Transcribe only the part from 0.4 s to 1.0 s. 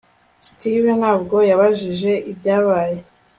steve